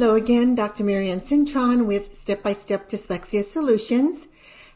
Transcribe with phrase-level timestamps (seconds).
[0.00, 0.82] Hello again, Dr.
[0.82, 4.28] Marianne Cintron with Step by Step Dyslexia Solutions.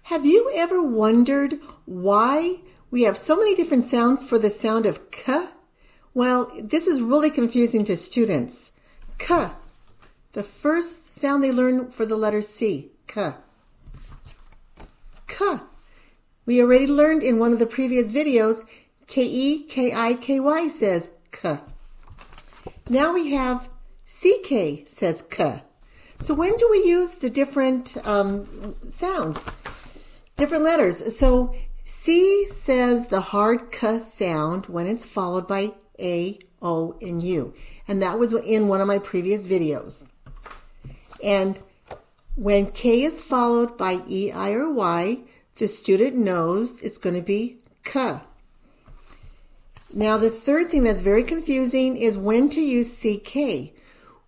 [0.03, 5.11] Have you ever wondered why we have so many different sounds for the sound of
[5.11, 5.47] k?
[6.13, 8.73] Well, this is really confusing to students.
[9.17, 9.49] K,
[10.35, 13.33] the first sound they learn for the letter C, k.
[15.27, 15.57] K.
[16.45, 18.67] We already learned in one of the previous videos,
[19.07, 21.61] K-E-K-I-K-Y says k.
[22.91, 23.71] Now we have
[24.21, 25.63] CK says k.
[26.19, 29.45] So when do we use the different um, sounds,
[30.37, 31.17] different letters?
[31.17, 31.55] So
[31.85, 37.55] C says the hard k sound when it's followed by A, O, and U.
[37.89, 40.07] And that was in one of my previous videos.
[41.23, 41.59] And
[42.37, 45.21] when K is followed by E, I, or Y,
[45.57, 48.19] the student knows it's going to be K.
[49.93, 53.75] Now, the third thing that's very confusing is when to use CK.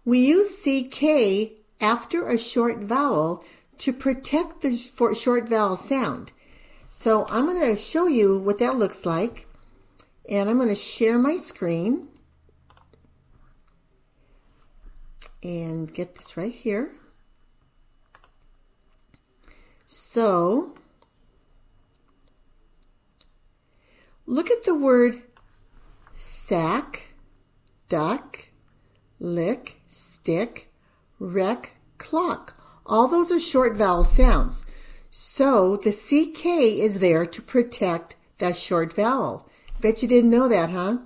[0.06, 3.44] We use CK after a short vowel
[3.78, 6.30] to protect the short vowel sound.
[6.88, 9.48] So I'm going to show you what that looks like.
[10.30, 12.06] And I'm going to share my screen.
[15.42, 16.92] And get this right here.
[19.86, 20.74] So,
[24.24, 25.22] look at the word
[26.14, 27.08] sack,
[27.88, 28.48] duck,
[29.20, 30.70] lick, stick,
[31.18, 32.54] wreck, clock.
[32.84, 34.66] All those are short vowel sounds.
[35.10, 36.46] So the CK
[36.80, 39.48] is there to protect that short vowel.
[39.80, 40.98] Bet you didn't know that, huh?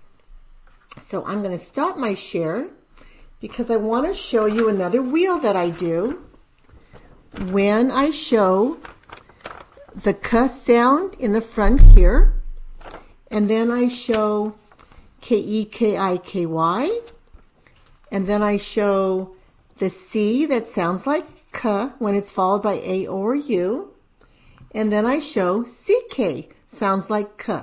[0.99, 2.67] So I'm going to stop my share
[3.39, 6.25] because I want to show you another wheel that I do
[7.37, 8.77] when I show
[9.95, 12.33] the k sound in the front here,
[13.31, 14.55] and then I show
[15.21, 16.99] K-E-K-I-K-Y,
[18.11, 19.35] and then I show
[19.77, 23.93] the C that sounds like K when it's followed by A or U,
[24.73, 27.61] and then I show CK sounds like K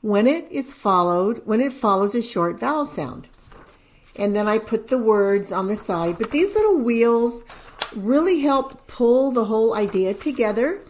[0.00, 3.28] when it is followed, when it follows a short vowel sound.
[4.16, 7.44] And then I put the words on the side, but these little wheels
[7.94, 10.80] really help pull the whole idea together.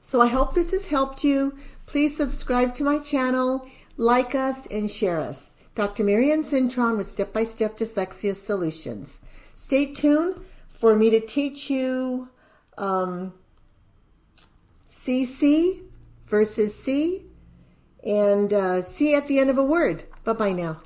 [0.00, 1.56] So I hope this has helped you.
[1.86, 3.66] Please subscribe to my channel,
[3.96, 5.54] like us, and share us.
[5.74, 6.04] Dr.
[6.04, 9.20] Marianne Cintron with Step by Step Dyslexia Solutions.
[9.54, 12.28] Stay tuned for me to teach you
[12.78, 13.32] um,
[14.88, 15.82] CC
[16.26, 17.24] versus C
[18.04, 20.04] and uh, C at the end of a word.
[20.24, 20.80] Bye bye now.